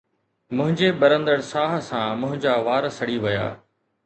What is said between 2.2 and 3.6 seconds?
منهنجا وار سڙي ويا